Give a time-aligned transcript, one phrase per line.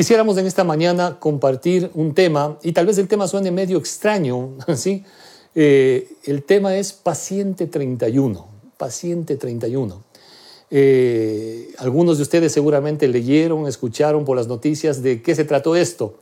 [0.00, 4.56] Quisiéramos en esta mañana compartir un tema, y tal vez el tema suene medio extraño,
[4.74, 5.04] ¿sí?
[5.54, 8.48] Eh, el tema es Paciente 31,
[8.78, 10.02] Paciente 31.
[10.70, 16.14] Eh, algunos de ustedes seguramente leyeron, escucharon por las noticias de qué se trató esto.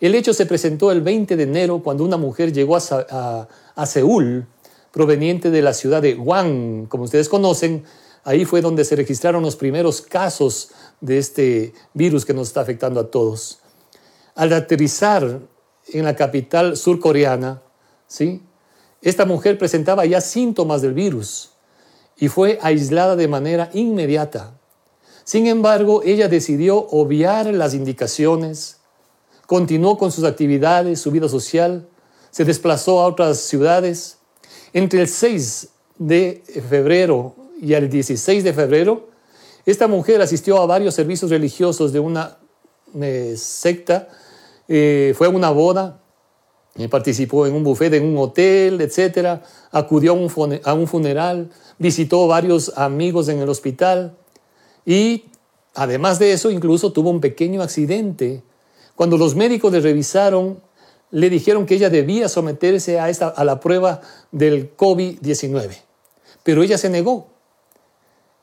[0.00, 4.48] El hecho se presentó el 20 de enero cuando una mujer llegó a, Seúl,
[4.90, 7.84] proveniente de la ciudad de Wuhan, como ustedes conocen.
[8.24, 13.00] Ahí fue donde se registraron los primeros casos de este virus que nos está afectando
[13.00, 13.58] a todos.
[14.34, 15.40] Al aterrizar
[15.88, 17.62] en la capital surcoreana,
[18.06, 18.40] ¿sí?
[19.00, 21.50] esta mujer presentaba ya síntomas del virus
[22.16, 24.54] y fue aislada de manera inmediata.
[25.24, 28.78] Sin embargo, ella decidió obviar las indicaciones,
[29.46, 31.88] continuó con sus actividades, su vida social,
[32.30, 34.18] se desplazó a otras ciudades.
[34.72, 39.08] Entre el 6 de febrero y el 16 de febrero,
[39.64, 42.38] esta mujer asistió a varios servicios religiosos de una
[43.00, 44.08] eh, secta,
[44.66, 46.00] eh, fue a una boda,
[46.74, 49.42] eh, participó en un buffet en un hotel, etc.
[49.70, 50.14] Acudió a
[50.72, 54.16] un, funeral, visitó varios amigos en el hospital
[54.84, 55.26] y
[55.74, 58.42] además de eso incluso tuvo un pequeño accidente.
[58.96, 60.60] Cuando los médicos le revisaron,
[61.12, 64.00] le dijeron que ella debía someterse a, a la prueba
[64.32, 65.76] del COVID-19,
[66.42, 67.31] pero ella se negó.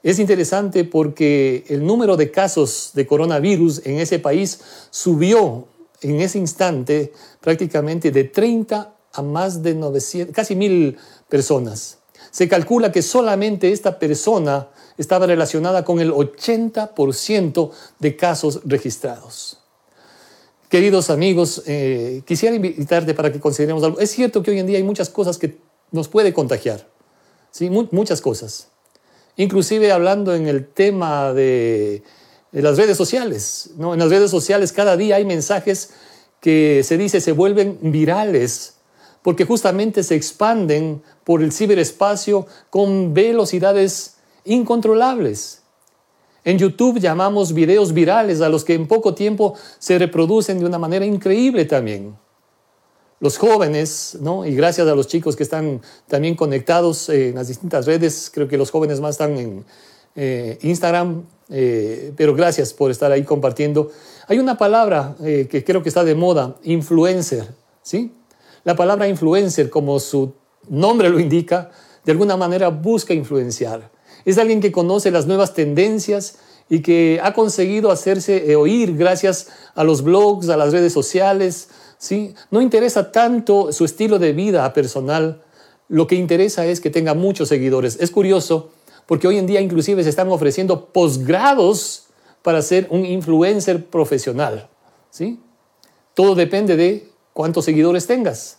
[0.01, 4.61] Es interesante porque el número de casos de coronavirus en ese país
[4.91, 5.67] subió
[6.01, 7.11] en ese instante
[7.41, 11.97] prácticamente de 30 a más de 900, casi mil personas.
[12.31, 19.57] Se calcula que solamente esta persona estaba relacionada con el 80% de casos registrados.
[20.69, 23.99] Queridos amigos, eh, quisiera invitarte para que consideremos algo.
[23.99, 25.57] Es cierto que hoy en día hay muchas cosas que
[25.91, 26.87] nos puede contagiar,
[27.51, 27.69] ¿sí?
[27.69, 28.69] muchas cosas
[29.39, 32.03] inclusive hablando en el tema de,
[32.51, 33.71] las redes sociales.
[33.77, 33.93] ¿no?
[33.93, 35.91] En las redes sociales cada día hay mensajes
[36.41, 38.75] que se dice se vuelven virales
[39.21, 45.61] porque justamente se expanden por el ciberespacio con velocidades incontrolables.
[46.43, 50.79] En YouTube llamamos videos virales a los que en poco tiempo se reproducen de una
[50.79, 52.15] manera increíble también
[53.19, 54.45] los jóvenes, ¿no?
[54.45, 58.57] y gracias a los chicos que están también conectados en las distintas redes, creo que
[58.57, 59.65] los jóvenes más están en
[60.15, 63.91] eh, Instagram, eh, pero gracias por estar ahí compartiendo.
[64.27, 67.47] Hay una palabra eh, que creo que está de moda, influencer,
[67.81, 68.13] ¿sí?
[68.63, 70.33] La palabra influencer, como su
[70.67, 71.71] nombre lo indica,
[72.05, 73.91] de alguna manera busca influenciar.
[74.25, 79.83] Es alguien que conoce las nuevas tendencias y que ha conseguido hacerse oír gracias a
[79.83, 81.69] los blogs, a las redes sociales,
[81.99, 82.33] ¿sí?
[82.49, 85.43] No interesa tanto su estilo de vida personal,
[85.87, 87.97] lo que interesa es que tenga muchos seguidores.
[87.99, 88.71] Es curioso
[89.05, 92.05] porque hoy en día inclusive se están ofreciendo posgrados
[92.41, 94.69] para ser un influencer profesional,
[95.11, 95.39] ¿sí?
[96.13, 98.57] Todo depende de cuántos seguidores tengas.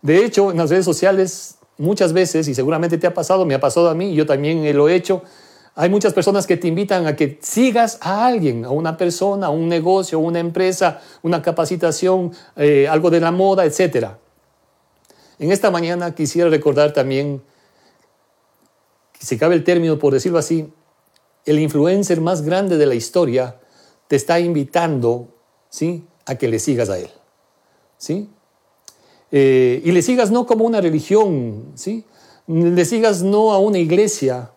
[0.00, 3.60] De hecho, en las redes sociales muchas veces, y seguramente te ha pasado, me ha
[3.60, 5.22] pasado a mí, yo también lo he hecho,
[5.74, 9.50] hay muchas personas que te invitan a que sigas a alguien, a una persona, a
[9.50, 14.08] un negocio, una empresa, una capacitación, eh, algo de la moda, etc.
[15.38, 17.42] En esta mañana quisiera recordar también,
[19.18, 20.70] si cabe el término por decirlo así,
[21.46, 23.56] el influencer más grande de la historia
[24.08, 25.28] te está invitando
[25.70, 26.04] ¿sí?
[26.26, 27.10] a que le sigas a él.
[27.96, 28.28] ¿sí?
[29.30, 32.04] Eh, y le sigas no como una religión, ¿sí?
[32.46, 34.51] le sigas no a una iglesia,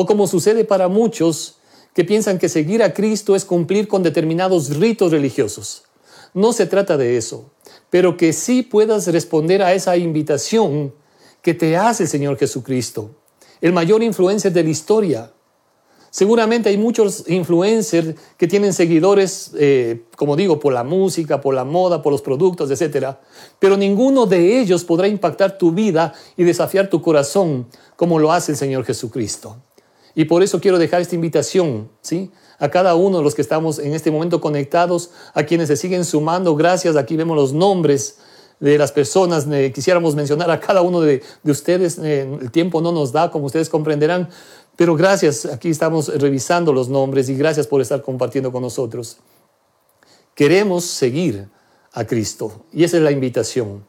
[0.00, 1.56] o como sucede para muchos
[1.92, 5.82] que piensan que seguir a Cristo es cumplir con determinados ritos religiosos.
[6.34, 7.50] No se trata de eso,
[7.90, 10.94] pero que sí puedas responder a esa invitación
[11.42, 13.10] que te hace el Señor Jesucristo,
[13.60, 15.32] el mayor influencer de la historia.
[16.10, 21.64] Seguramente hay muchos influencers que tienen seguidores, eh, como digo, por la música, por la
[21.64, 23.16] moda, por los productos, etc.
[23.58, 27.66] Pero ninguno de ellos podrá impactar tu vida y desafiar tu corazón
[27.96, 29.56] como lo hace el Señor Jesucristo.
[30.14, 32.30] Y por eso quiero dejar esta invitación, ¿sí?
[32.58, 36.04] A cada uno de los que estamos en este momento conectados, a quienes se siguen
[36.04, 36.96] sumando, gracias.
[36.96, 38.18] Aquí vemos los nombres
[38.60, 39.46] de las personas.
[39.72, 41.98] quisiéramos mencionar a cada uno de, ustedes.
[41.98, 44.28] el tiempo no nos da, como ustedes comprenderán.
[44.76, 49.18] Pero gracias, aquí estamos revisando los nombres y gracias por estar compartiendo con nosotros.
[50.34, 51.48] Queremos seguir
[51.92, 53.84] a Cristo y esa es la invitación.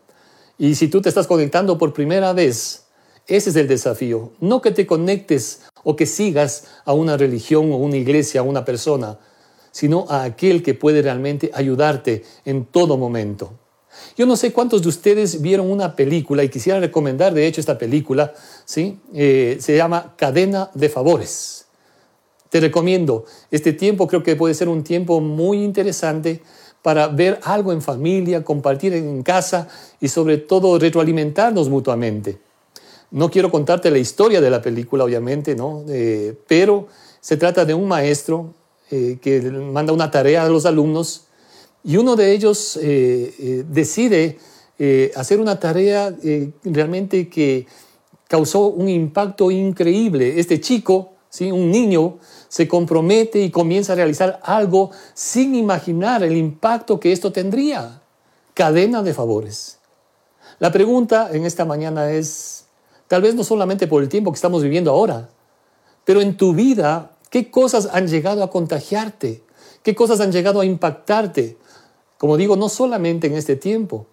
[0.57, 2.85] Y si tú te estás conectando por primera vez,
[3.27, 4.31] ese es el desafío.
[4.39, 8.65] No que te conectes o que sigas a una religión o una iglesia, a una
[8.65, 9.19] persona,
[9.71, 13.53] sino a aquel que puede realmente ayudarte en todo momento.
[14.17, 17.77] Yo no sé cuántos de ustedes vieron una película y quisiera recomendar de hecho esta
[17.77, 18.33] película,
[18.65, 18.99] ¿sí?
[19.13, 21.65] Eh, se llama Cadena de Favores.
[22.49, 26.41] Te recomiendo, este tiempo creo que puede ser un tiempo muy interesante
[26.81, 29.67] para ver algo en familia, compartir en casa
[29.99, 32.39] y sobre todo retroalimentarnos mutuamente.
[33.11, 35.83] No quiero contarte la historia de la película, obviamente, ¿no?
[35.89, 36.87] Eh, pero
[37.19, 38.53] se trata de un maestro
[38.91, 41.25] eh, que manda una tarea a los alumnos
[41.83, 44.37] y uno de ellos eh, decide
[45.15, 46.15] hacer una tarea
[46.63, 47.67] realmente que
[48.29, 50.39] causó un impacto increíble.
[50.39, 51.51] Este chico, ¿sí?
[51.51, 57.33] un niño, se compromete y comienza a realizar algo sin imaginar el impacto que esto
[57.33, 58.01] tendría.
[58.53, 59.79] Cadena de favores.
[60.59, 62.58] La pregunta en esta mañana es,
[63.09, 65.29] Tal vez no solamente por el tiempo que estamos viviendo ahora,
[66.05, 69.43] pero en tu vida, ¿qué cosas han llegado a contagiarte?
[69.81, 71.57] ¿Qué cosas han llegado a impactarte?
[72.19, 74.05] Como digo, no solamente en este tiempo.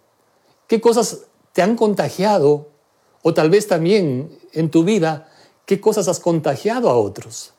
[0.66, 2.70] ¿Qué cosas te han contagiado?
[3.20, 5.28] O tal vez también en tu vida,
[5.66, 7.52] ¿qué cosas has contagiado a otros?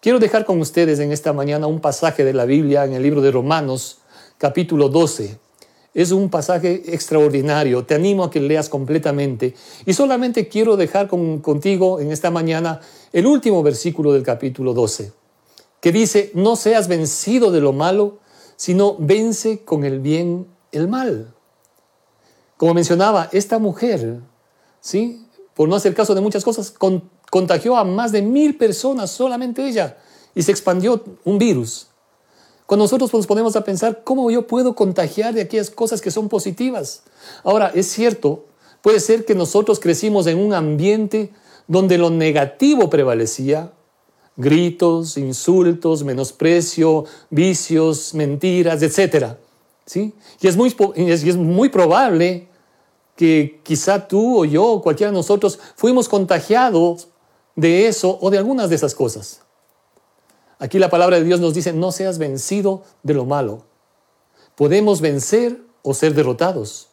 [0.00, 3.20] Quiero dejar con ustedes en esta mañana un pasaje de la Biblia en el libro
[3.20, 3.98] de Romanos,
[4.38, 5.43] capítulo 12.
[5.94, 9.54] Es un pasaje extraordinario, te animo a que leas completamente.
[9.86, 12.80] Y solamente quiero dejar contigo en esta mañana
[13.12, 15.12] el último versículo del capítulo 12,
[15.80, 18.18] que dice, no seas vencido de lo malo,
[18.56, 21.32] sino vence con el bien el mal.
[22.56, 24.20] Como mencionaba, esta mujer,
[24.80, 25.24] ¿sí?
[25.54, 26.74] por no hacer caso de muchas cosas,
[27.30, 29.98] contagió a más de mil personas, solamente ella,
[30.34, 31.88] y se expandió un virus.
[32.66, 36.28] Cuando nosotros nos ponemos a pensar cómo yo puedo contagiar de aquellas cosas que son
[36.28, 37.02] positivas.
[37.42, 38.46] Ahora, es cierto,
[38.80, 41.30] puede ser que nosotros crecimos en un ambiente
[41.66, 43.72] donde lo negativo prevalecía,
[44.36, 49.36] gritos, insultos, menosprecio, vicios, mentiras, etc.
[49.84, 50.14] ¿Sí?
[50.40, 52.48] Y, es muy, es muy probable
[53.14, 57.08] que quizá tú o yo o cualquiera de nosotros fuimos contagiados
[57.54, 59.43] de eso o de algunas de esas cosas.
[60.64, 63.66] Aquí la palabra de Dios nos dice, no seas vencido de lo malo.
[64.54, 66.88] Podemos vencer o ser derrotados.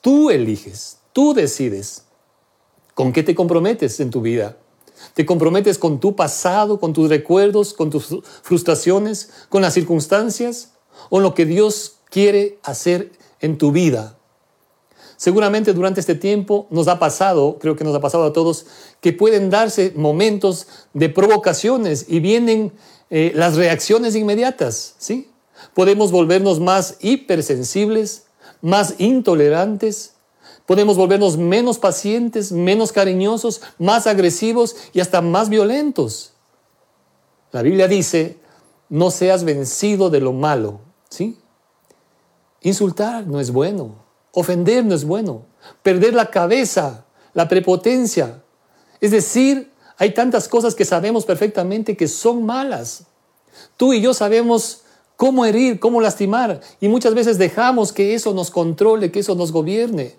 [0.00, 2.04] Tú eliges, tú decides.
[2.94, 4.56] ¿Con qué te comprometes en tu vida?
[5.14, 8.06] ¿Te comprometes con tu pasado, con tus recuerdos, con tus
[8.44, 10.74] frustraciones, con las circunstancias
[11.10, 13.10] o lo que Dios quiere hacer
[13.40, 14.16] en tu vida?
[15.16, 18.66] Seguramente durante este tiempo nos ha pasado, creo que nos ha pasado a todos,
[19.00, 22.72] que pueden darse momentos de provocaciones y vienen
[23.10, 25.30] eh, las reacciones inmediatas, ¿sí?
[25.74, 28.26] Podemos volvernos más hipersensibles,
[28.60, 30.14] más intolerantes,
[30.66, 36.32] podemos volvernos menos pacientes, menos cariñosos, más agresivos y hasta más violentos.
[37.52, 38.36] La Biblia dice,
[38.90, 41.38] no seas vencido de lo malo, ¿sí?
[42.60, 45.46] Insultar no es bueno, ofender no es bueno,
[45.82, 48.42] perder la cabeza, la prepotencia,
[49.00, 53.04] es decir, hay tantas cosas que sabemos perfectamente que son malas.
[53.76, 54.82] Tú y yo sabemos
[55.16, 59.50] cómo herir, cómo lastimar, y muchas veces dejamos que eso nos controle, que eso nos
[59.50, 60.14] gobierne.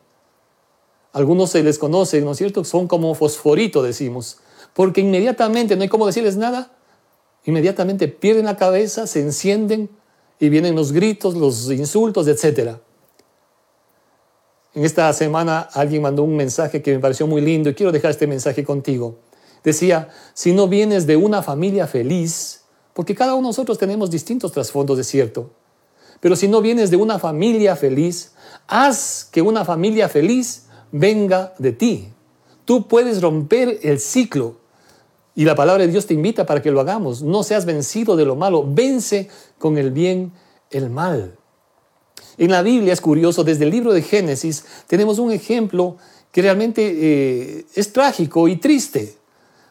[1.13, 2.65] Algunos se les conoce, ¿no es cierto?
[2.65, 4.39] Son como fosforito, decimos,
[4.73, 6.73] porque inmediatamente, no hay cómo decirles nada,
[7.45, 9.89] inmediatamente pierden la cabeza, se encienden
[10.37, 12.75] y vienen los gritos, los insultos, etc.
[14.73, 18.11] En esta semana alguien mandó un mensaje que me pareció muy lindo y quiero dejar
[18.11, 19.15] este mensaje contigo.
[19.69, 22.61] Decía, si no vienes de una familia feliz,
[22.95, 25.51] porque cada uno de nosotros tenemos distintos trasfondos, de cierto,
[26.19, 28.31] pero si no vienes de una familia feliz,
[28.67, 32.07] haz que una familia feliz venga de ti.
[32.65, 34.57] Tú puedes romper el ciclo
[35.35, 37.21] y la palabra de Dios te invita para que lo hagamos.
[37.21, 40.33] No seas vencido de lo malo, vence con el bien
[40.71, 41.37] el mal.
[42.39, 45.97] En la Biblia es curioso, desde el libro de Génesis tenemos un ejemplo
[46.31, 49.18] que realmente eh, es trágico y triste.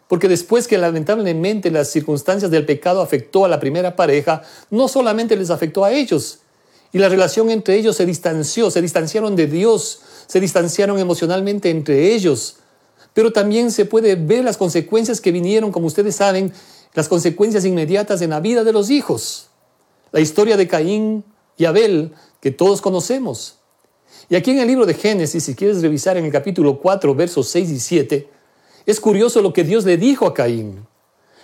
[0.09, 5.37] Porque después que lamentablemente las circunstancias del pecado afectó a la primera pareja, no solamente
[5.37, 6.41] les afectó a ellos,
[6.93, 12.15] y la relación entre ellos se distanció, se distanciaron de Dios, se distanciaron emocionalmente entre
[12.15, 12.57] ellos,
[13.13, 16.53] pero también se puede ver las consecuencias que vinieron, como ustedes saben,
[16.95, 19.51] las consecuencias inmediatas en la vida de los hijos.
[20.13, 21.25] La historia de Caín
[21.57, 23.59] y Abel, que todos conocemos.
[24.31, 27.49] Y aquí en el libro de Génesis, si quieres revisar en el capítulo 4, versos
[27.49, 28.29] 6 y 7,
[28.89, 30.87] es curioso lo que Dios le dijo a Caín.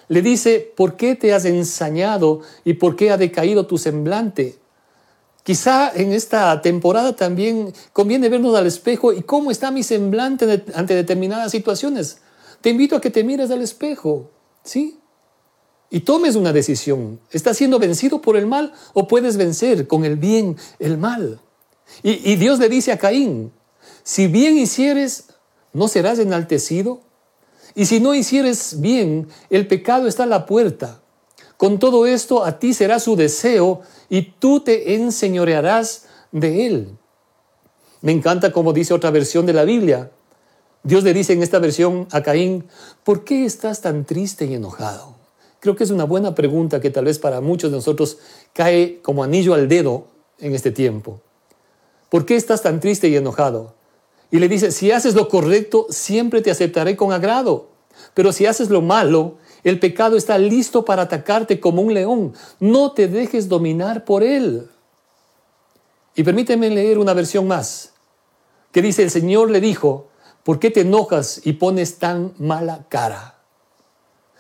[0.09, 4.59] Le dice, ¿por qué te has ensañado y por qué ha decaído tu semblante?
[5.43, 10.95] Quizá en esta temporada también conviene vernos al espejo y cómo está mi semblante ante
[10.95, 12.23] determinadas situaciones.
[12.63, 14.31] Te invito a que te mires al espejo,
[14.63, 14.99] ¿sí?
[15.91, 17.21] Y tomes una decisión.
[17.31, 21.41] ¿Estás siendo vencido por el mal o puedes vencer con el bien el mal?
[22.03, 23.53] Y, y Dios le dice a Caín,
[24.03, 25.25] si bien hicieres,
[25.75, 27.03] ¿no serás enaltecido?
[27.75, 31.01] Y si no hicieres bien, el pecado está a la puerta.
[31.57, 36.99] Con todo esto a ti será su deseo y tú te enseñorearás de él.
[38.01, 40.11] Me encanta como dice otra versión de la Biblia.
[40.83, 42.69] Dios le dice en esta versión a Caín,
[43.03, 45.15] ¿por qué estás tan triste y enojado?
[45.61, 48.19] Creo que es una buena pregunta que tal vez para muchos de nosotros
[48.53, 51.23] cae como anillo al dedo en este tiempo.
[52.11, 53.75] ¿Por qué estás tan triste y enojado?
[54.35, 57.69] Y le dice, si haces lo correcto, siempre te aceptaré con agrado.
[58.15, 62.35] Pero si haces lo malo, el pecado está listo para atacarte como un león.
[62.59, 64.69] No te dejes dominar por él.
[66.17, 67.93] Y permíteme leer una versión más,
[68.73, 70.09] que dice, el Señor le dijo,
[70.43, 73.39] ¿por qué te enojas y pones tan mala cara?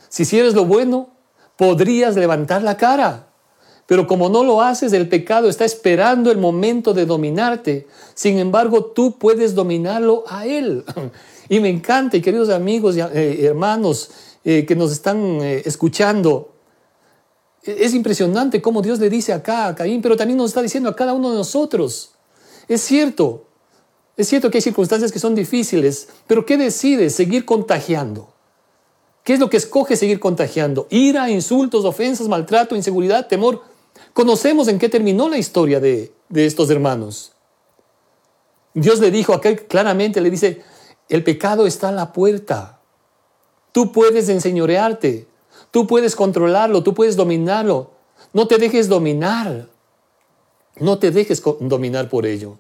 [0.09, 1.11] Si hicieras lo bueno,
[1.57, 3.29] podrías levantar la cara.
[3.87, 7.87] Pero como no lo haces, el pecado está esperando el momento de dominarte.
[8.15, 10.85] Sin embargo, tú puedes dominarlo a él.
[11.47, 14.11] Y me encanta, y queridos amigos y eh, hermanos
[14.45, 16.55] eh, que nos están eh, escuchando,
[17.63, 20.97] es impresionante cómo Dios le dice acá a Caín, pero también nos está diciendo a
[20.97, 22.13] cada uno de nosotros.
[22.67, 23.47] Es cierto,
[24.17, 27.15] es cierto que hay circunstancias que son difíciles, pero ¿qué decides?
[27.15, 28.33] Seguir contagiando.
[29.25, 30.87] ¿Qué es lo que escoge seguir contagiando?
[30.91, 33.63] Ira, insultos, ofensas, maltrato, inseguridad, temor.
[34.15, 37.33] Conocemos en qué terminó la historia de, estos hermanos.
[38.73, 40.63] Dios le dijo acá claramente, le dice,
[41.09, 42.81] el pecado está a la puerta.
[43.73, 45.27] Tú puedes enseñorearte,
[45.73, 47.91] tú puedes controlarlo, tú puedes dominarlo.
[48.33, 49.69] No te dejes dominar.
[50.79, 52.59] No te dejes dominar por ello.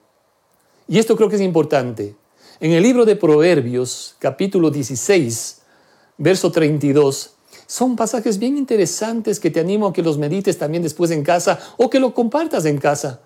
[0.88, 2.16] Y esto creo que es importante.
[2.58, 5.62] En el libro de Proverbios, capítulo 16,
[6.18, 7.34] verso 32,
[7.66, 11.59] son pasajes bien interesantes que te animo a que los medites también después en casa
[11.76, 13.21] o que lo compartas en casa.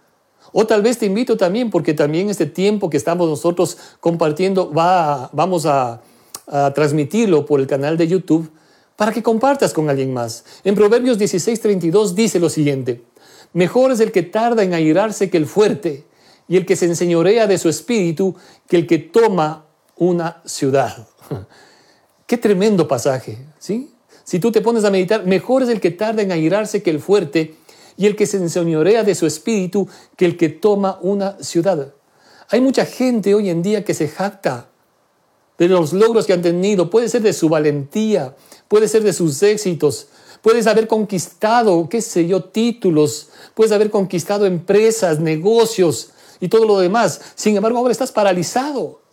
[0.53, 5.29] O tal vez te invito también, porque también este tiempo que estamos nosotros compartiendo, va,
[5.33, 6.01] vamos a,
[6.47, 8.51] a transmitirlo por el canal de YouTube
[8.97, 10.45] para que compartas con alguien más.
[10.65, 13.05] En Proverbios 16:32 dice lo siguiente,
[13.53, 16.09] mejor es el que tarda en airarse que el fuerte,
[16.49, 18.35] y el que se enseñorea de su espíritu
[18.67, 19.67] que el que toma
[19.97, 21.07] una ciudad.
[22.27, 23.95] Qué tremendo pasaje, ¿sí?
[24.29, 27.01] Si tú te pones a meditar, mejor es el que tarda en airarse que el
[27.01, 27.55] fuerte,
[27.97, 31.95] y el que se enseñorea de su espíritu que el que toma una ciudad.
[32.51, 34.69] Hay mucha gente hoy en día que se jacta
[35.57, 38.37] de los logros que han tenido, puede ser de su valentía,
[38.69, 40.09] puede ser de sus éxitos,
[40.43, 46.79] puedes haber conquistado, qué sé yo, títulos, puedes haber conquistado empresas, negocios y todo lo
[46.81, 47.19] demás.
[47.35, 49.08] Sin embargo, ahora estás paralizado.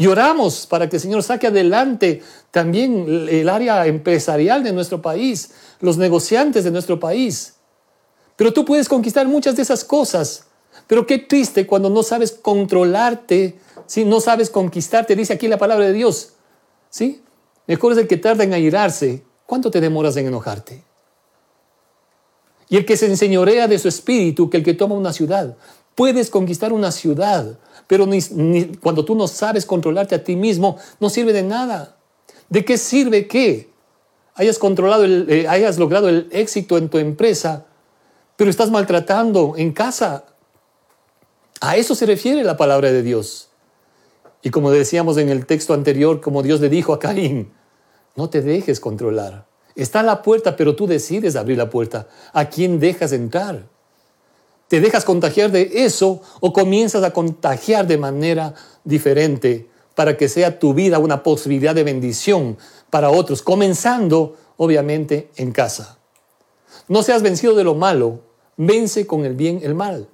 [0.00, 5.50] Y oramos para que el Señor saque adelante también el área empresarial de nuestro país,
[5.80, 7.56] los negociantes de nuestro país.
[8.34, 10.46] Pero tú puedes conquistar muchas de esas cosas.
[10.86, 15.84] Pero qué triste cuando no sabes controlarte, si no sabes conquistarte, dice aquí la palabra
[15.88, 16.30] de Dios.
[16.88, 17.20] ¿Sí?
[17.66, 19.22] Mejor es el que tarda en airarse.
[19.44, 20.82] ¿Cuánto te demoras en enojarte?
[22.70, 25.58] Y el que se enseñorea de su espíritu que el que toma una ciudad.
[25.94, 27.58] Puedes conquistar una ciudad,
[27.90, 28.06] pero
[28.80, 31.96] cuando tú no sabes controlarte a ti mismo, no sirve de nada.
[32.48, 33.68] ¿De qué sirve que
[34.36, 37.66] hayas controlado, eh, hayas logrado el éxito en tu empresa,
[38.36, 40.22] pero estás maltratando en casa?
[41.60, 43.48] A eso se refiere la palabra de Dios.
[44.40, 47.50] Y como decíamos en el texto anterior, como Dios le dijo a Caín,
[48.14, 49.48] no te dejes controlar.
[49.74, 52.06] Está la puerta, pero tú decides abrir la puerta.
[52.32, 53.64] ¿A quién dejas entrar?
[54.70, 60.60] ¿Te dejas contagiar de eso o comienzas a contagiar de manera diferente para que sea
[60.60, 62.56] tu vida una posibilidad de bendición
[62.88, 65.98] para otros, comenzando obviamente en casa?
[66.86, 68.20] No seas vencido de lo malo,
[68.56, 70.06] vence con el bien el mal.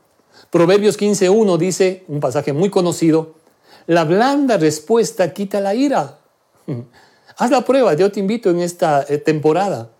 [0.48, 3.34] Proverbios 15.1 dice, un pasaje muy conocido,
[3.86, 6.20] la blanda respuesta quita la ira.
[7.36, 9.90] Haz la prueba, yo te invito en esta eh, temporada.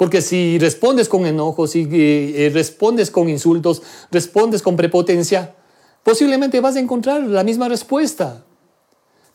[0.00, 5.54] Porque si respondes con enojo, si eh, eh, respondes con insultos, respondes con prepotencia,
[6.02, 8.42] posiblemente vas a encontrar la misma respuesta.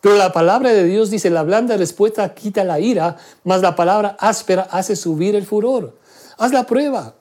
[0.01, 4.17] Pero la palabra de Dios dice, la blanda respuesta quita la ira, mas la palabra
[4.19, 6.00] áspera hace subir el furor.
[6.39, 7.13] Haz la prueba.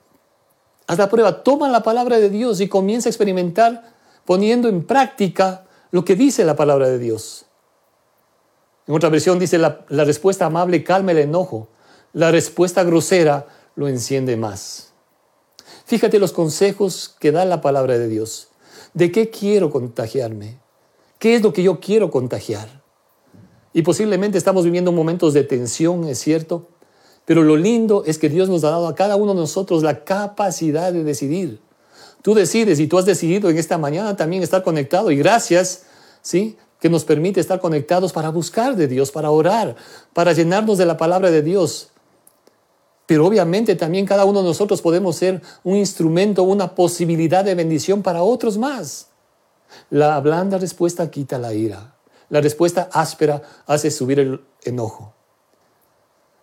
[0.87, 1.43] Haz la prueba.
[1.43, 3.93] Toma la palabra de Dios y comienza a experimentar
[4.25, 7.45] poniendo en práctica lo que dice la palabra de Dios.
[8.87, 11.69] En otra versión dice, la, la respuesta amable calma el enojo,
[12.15, 13.45] la respuesta grosera
[13.75, 14.93] lo enciende más.
[15.85, 18.47] Fíjate los consejos que da la palabra de Dios.
[18.93, 20.57] ¿De qué quiero contagiarme?
[21.19, 22.81] ¿Qué es lo que yo quiero contagiar?
[23.73, 26.69] Y posiblemente estamos viviendo momentos de tensión, es cierto,
[27.25, 30.05] pero lo lindo es que Dios nos ha dado a cada uno de nosotros la
[30.05, 31.59] capacidad de decidir.
[32.21, 35.83] Tú decides y tú has decidido en esta mañana también estar conectado y gracias,
[36.21, 36.55] ¿sí?
[36.79, 39.75] Que nos permite estar conectados para buscar de Dios, para orar,
[40.13, 41.89] para llenarnos de la palabra de Dios.
[43.05, 48.01] Pero obviamente también cada uno de nosotros podemos ser un instrumento, una posibilidad de bendición
[48.01, 49.09] para otros más.
[49.89, 51.95] La blanda respuesta quita la ira.
[52.29, 55.13] La respuesta áspera hace subir el enojo.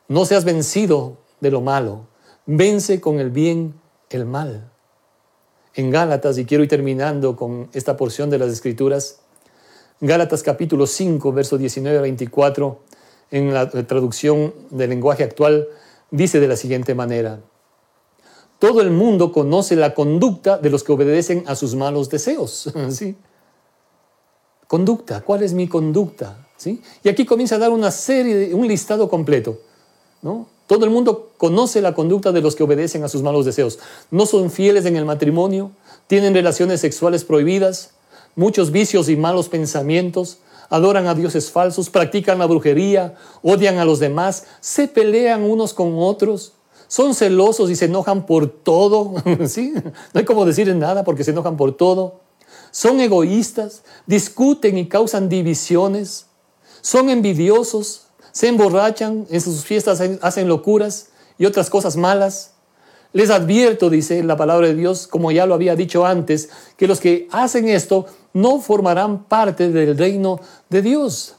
[0.09, 2.07] No seas vencido de lo malo.
[2.47, 4.71] Vence con el bien el mal.
[5.75, 9.21] En Gálatas, y quiero ir terminando con esta porción de las Escrituras,
[10.00, 12.81] Gálatas capítulo 5, verso 19 a 24,
[13.31, 15.69] en la traducción del lenguaje actual,
[16.12, 17.40] dice de la siguiente manera,
[18.61, 22.73] todo el mundo conoce la conducta de los que obedecen a sus malos deseos.
[22.90, 23.16] ¿Sí?
[24.69, 26.47] Conducta, ¿cuál es mi conducta?
[26.57, 26.81] ¿Sí?
[27.02, 29.59] Y aquí comienza a dar una serie, un listado completo.
[30.23, 30.47] ¿no?
[30.69, 33.81] Todo el mundo conoce la conducta de los que obedecen a sus malos deseos.
[34.12, 35.73] No son fieles en el matrimonio,
[36.07, 37.95] tienen relaciones sexuales prohibidas,
[38.37, 40.38] muchos vicios y malos pensamientos,
[40.73, 45.99] adoran a dioses falsos, practican la brujería, odian a los demás, se pelean unos con
[45.99, 46.55] otros,
[46.88, 49.14] son celosos y se enojan por todo,
[49.47, 49.75] ¿sí?
[49.75, 52.21] No hay como decir nada porque se enojan por todo.
[52.71, 56.25] Son egoístas, discuten y causan divisiones,
[56.81, 62.51] son envidiosos, se emborrachan, en sus fiestas hacen locuras y otras cosas malas.
[63.12, 66.99] Les advierto, dice la palabra de Dios, como ya lo había dicho antes, que los
[66.99, 70.40] que hacen esto no formarán parte del reino
[70.71, 71.37] de Dios.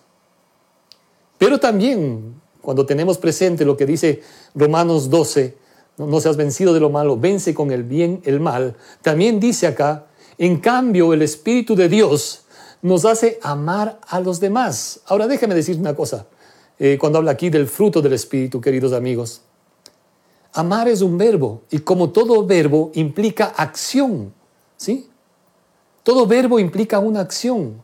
[1.39, 4.21] Pero también, cuando tenemos presente lo que dice
[4.53, 5.57] Romanos 12,
[5.97, 10.05] no, seas vencido de lo malo, vence con el bien el mal, también dice acá,
[10.37, 12.45] en cambio el Espíritu de Dios
[12.81, 15.01] nos hace amar a los demás.
[15.05, 16.27] Ahora déjame decir una cosa,
[16.79, 19.41] eh, cuando habla aquí del fruto del Espíritu, queridos amigos.
[20.53, 24.33] Amar es un verbo y como todo verbo implica acción,
[24.77, 25.09] ¿sí?
[26.03, 27.81] Todo verbo implica una acción.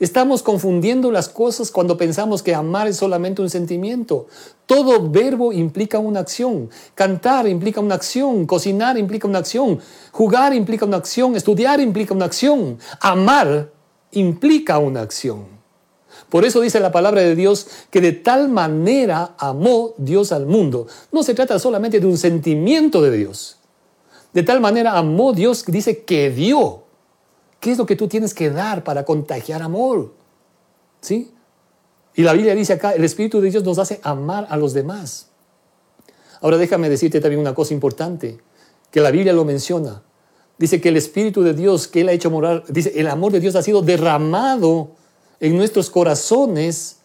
[0.00, 4.28] Estamos confundiendo las cosas cuando pensamos que amar es solamente un sentimiento.
[4.64, 6.70] Todo verbo implica una acción.
[6.94, 8.46] Cantar implica una acción.
[8.46, 9.80] Cocinar implica una acción.
[10.12, 11.34] Jugar implica una acción.
[11.34, 12.78] Estudiar implica una acción.
[13.00, 13.72] Amar
[14.12, 15.57] implica una acción.
[16.28, 20.86] Por eso dice la palabra de Dios que de tal manera amó Dios al mundo.
[21.10, 23.56] No se trata solamente de un sentimiento de Dios.
[24.34, 26.82] De tal manera amó Dios, dice que dio.
[27.60, 30.12] ¿Qué es lo que tú tienes que dar para contagiar amor?
[31.00, 31.32] ¿Sí?
[32.14, 35.28] Y la Biblia dice acá, el Espíritu de Dios nos hace amar a los demás.
[36.40, 38.38] Ahora déjame decirte también una cosa importante,
[38.90, 40.02] que la Biblia lo menciona.
[40.58, 43.40] Dice que el Espíritu de Dios que Él ha hecho morar, dice, el amor de
[43.40, 44.92] Dios ha sido derramado
[45.40, 46.96] en nuestros corazones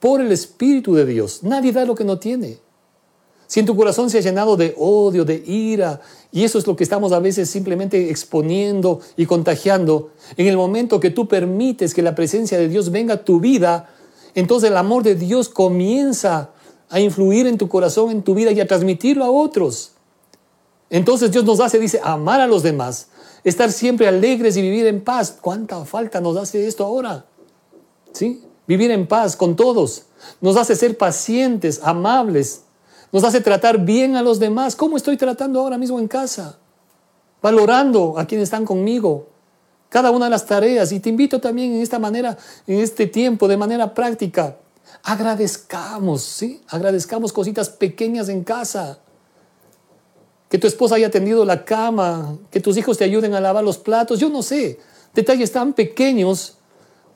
[0.00, 1.42] por el Espíritu de Dios.
[1.42, 2.58] Nadie da lo que no tiene.
[3.46, 6.76] Si en tu corazón se ha llenado de odio, de ira, y eso es lo
[6.76, 12.02] que estamos a veces simplemente exponiendo y contagiando, en el momento que tú permites que
[12.02, 13.88] la presencia de Dios venga a tu vida,
[14.34, 16.50] entonces el amor de Dios comienza
[16.90, 19.92] a influir en tu corazón, en tu vida y a transmitirlo a otros.
[20.90, 23.08] Entonces Dios nos hace, dice, amar a los demás,
[23.44, 25.38] estar siempre alegres y vivir en paz.
[25.40, 27.24] ¿Cuánta falta nos hace esto ahora?
[28.12, 28.42] ¿Sí?
[28.66, 30.04] Vivir en paz con todos.
[30.40, 32.62] Nos hace ser pacientes, amables.
[33.12, 34.76] Nos hace tratar bien a los demás.
[34.76, 36.58] ¿Cómo estoy tratando ahora mismo en casa?
[37.40, 39.28] Valorando a quienes están conmigo.
[39.88, 40.92] Cada una de las tareas.
[40.92, 44.58] Y te invito también en esta manera, en este tiempo, de manera práctica.
[45.02, 46.60] Agradezcamos, ¿sí?
[46.68, 48.98] Agradezcamos cositas pequeñas en casa.
[50.50, 53.78] Que tu esposa haya tendido la cama, que tus hijos te ayuden a lavar los
[53.78, 54.78] platos, yo no sé.
[55.14, 56.57] Detalles tan pequeños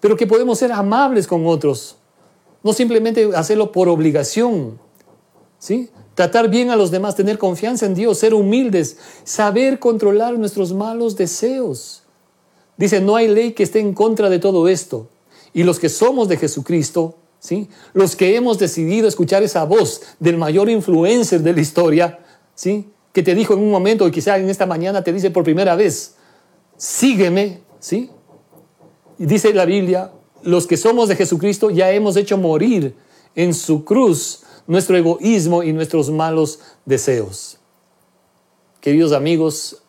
[0.03, 1.95] pero que podemos ser amables con otros,
[2.65, 4.81] no simplemente hacerlo por obligación,
[5.61, 5.91] ¿sí?
[6.17, 11.17] Tratar bien a los demás, tener confianza en Dios, ser humildes, saber controlar nuestros malos
[11.17, 12.03] deseos.
[12.77, 15.09] Dice, no hay ley que esté en contra de todo esto.
[15.55, 17.69] Y los que somos de Jesucristo, ¿sí?
[17.93, 22.19] Los que hemos decidido escuchar esa voz del mayor influencer de la historia,
[22.57, 22.91] ¿sí?
[23.13, 25.77] Que te dijo en un momento, y quizá en esta mañana te dice por primera
[25.77, 26.17] vez,
[26.77, 28.11] sígueme, ¿sí?
[29.19, 30.11] Dice la Biblia,
[30.43, 32.95] los que somos de Jesucristo ya hemos hecho morir
[33.35, 37.59] en su cruz nuestro egoísmo y nuestros malos deseos.
[38.81, 39.83] Queridos amigos,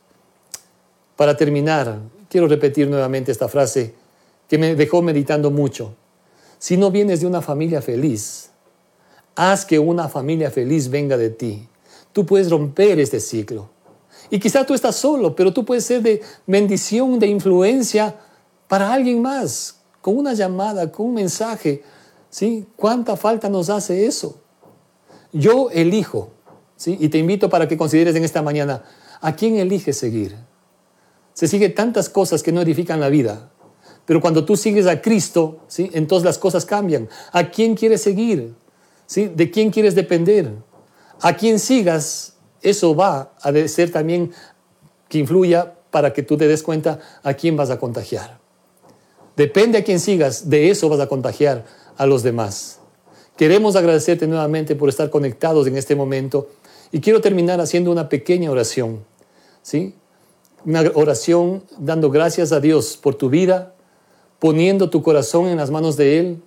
[1.15, 3.93] para terminar, quiero repetir nuevamente esta frase
[4.47, 5.95] que me dejó meditando mucho.
[6.59, 8.51] Si no vienes de una familia feliz,
[9.36, 11.67] haz que una familia feliz venga de ti.
[12.12, 13.69] Tú puedes romper este ciclo.
[14.29, 18.15] Y quizá tú estás solo, pero tú puedes ser de bendición, de influencia
[18.67, 21.84] para alguien más, con una llamada, con un mensaje.
[22.30, 22.65] ¿sí?
[22.76, 24.41] ¿Cuánta falta nos hace eso?
[25.32, 26.32] Yo elijo,
[26.76, 26.97] ¿sí?
[26.99, 28.84] y te invito para que consideres en esta mañana,
[29.21, 30.36] ¿a quién eliges seguir?
[31.34, 33.52] Se sigue tantas cosas que no edifican la vida,
[34.06, 35.89] pero cuando tú sigues a Cristo, ¿sí?
[35.93, 37.10] entonces las cosas cambian.
[37.32, 38.56] ¿A quién quieres seguir?
[39.06, 39.32] ¿Sí?
[39.34, 40.52] ¿De quién quieres depender?
[41.21, 44.32] A quien sigas, eso va a ser también
[45.08, 48.42] que influya para que tú te des cuenta a quién vas a contagiar.
[49.36, 51.65] Depende a quién sigas, de eso vas a contagiar
[51.98, 52.80] a los demás.
[53.36, 56.50] Queremos agradecerte nuevamente por estar conectados en este momento
[56.91, 59.04] y quiero terminar haciendo una pequeña oración,
[59.63, 59.96] ¿sí?
[60.65, 63.74] Una oración dando gracias a Dios por tu vida,
[64.38, 66.41] poniendo tu corazón en las manos de Él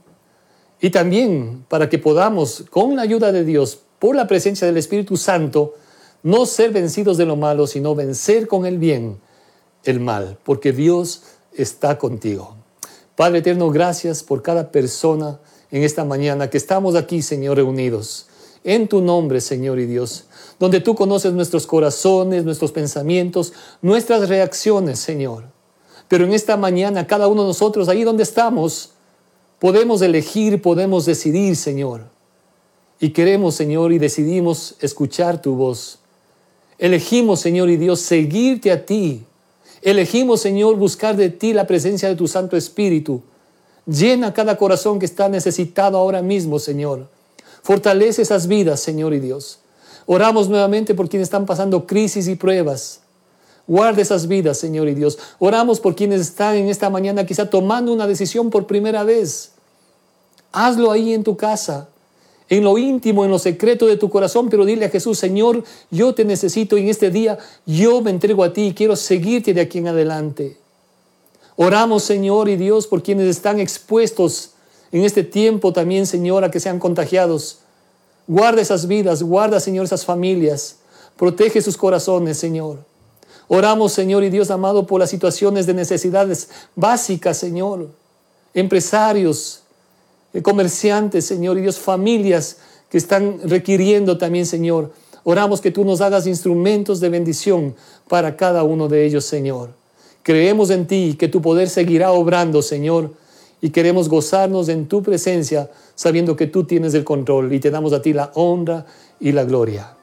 [0.80, 5.16] y también para que podamos, con la ayuda de Dios, por la presencia del Espíritu
[5.16, 5.74] Santo,
[6.22, 9.18] no ser vencidos de lo malo, sino vencer con el bien
[9.84, 11.22] el mal, porque Dios
[11.52, 12.56] está contigo.
[13.16, 18.26] Padre eterno, gracias por cada persona en esta mañana que estamos aquí, Señor, reunidos.
[18.62, 20.24] En tu nombre, Señor y Dios,
[20.58, 25.44] donde tú conoces nuestros corazones, nuestros pensamientos, nuestras reacciones, Señor.
[26.08, 28.90] Pero en esta mañana, cada uno de nosotros, ahí donde estamos,
[29.58, 32.02] podemos elegir, podemos decidir, Señor.
[33.00, 36.00] Y queremos, Señor, y decidimos escuchar tu voz.
[36.78, 39.25] Elegimos, Señor y Dios, seguirte a ti.
[39.86, 43.22] Elegimos, Señor, buscar de ti la presencia de tu Santo Espíritu.
[43.86, 47.06] Llena cada corazón que está necesitado ahora mismo, Señor.
[47.62, 49.60] Fortalece esas vidas, Señor y Dios.
[50.06, 53.02] Oramos nuevamente por quienes están pasando crisis y pruebas.
[53.68, 55.20] Guarda esas vidas, Señor y Dios.
[55.38, 59.52] Oramos por quienes están en esta mañana quizá tomando una decisión por primera vez.
[60.50, 61.90] Hazlo ahí en tu casa
[62.48, 66.14] en lo íntimo, en lo secreto de tu corazón, pero dile a Jesús, Señor, yo
[66.14, 69.78] te necesito en este día yo me entrego a ti y quiero seguirte de aquí
[69.78, 70.56] en adelante.
[71.56, 74.50] Oramos, Señor y Dios, por quienes están expuestos
[74.92, 77.58] en este tiempo también, Señor, a que sean contagiados.
[78.28, 80.76] Guarda esas vidas, guarda, Señor, esas familias.
[81.16, 82.78] Protege sus corazones, Señor.
[83.48, 87.88] Oramos, Señor y Dios amado, por las situaciones de necesidades básicas, Señor.
[88.54, 89.62] Empresarios,
[90.42, 92.58] comerciantes, Señor, y Dios, familias
[92.90, 94.92] que están requiriendo también, Señor.
[95.24, 97.74] Oramos que tú nos hagas instrumentos de bendición
[98.08, 99.70] para cada uno de ellos, Señor.
[100.22, 103.12] Creemos en ti, que tu poder seguirá obrando, Señor,
[103.60, 107.92] y queremos gozarnos en tu presencia, sabiendo que tú tienes el control y te damos
[107.92, 108.86] a ti la honra
[109.18, 109.96] y la gloria.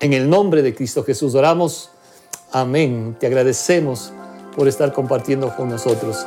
[0.00, 1.90] En el nombre de Cristo Jesús oramos.
[2.52, 3.16] Amén.
[3.18, 4.12] Te agradecemos
[4.54, 6.26] por estar compartiendo con nosotros.